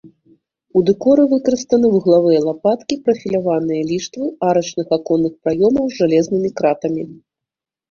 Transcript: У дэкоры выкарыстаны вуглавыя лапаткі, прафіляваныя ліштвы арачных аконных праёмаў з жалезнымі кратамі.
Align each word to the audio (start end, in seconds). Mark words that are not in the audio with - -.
У 0.79 0.81
дэкоры 0.87 1.25
выкарыстаны 1.33 1.91
вуглавыя 1.95 2.39
лапаткі, 2.47 2.97
прафіляваныя 3.05 3.85
ліштвы 3.91 4.31
арачных 4.49 4.87
аконных 4.99 5.33
праёмаў 5.47 5.85
з 5.89 5.93
жалезнымі 6.03 6.49
кратамі. 6.59 7.03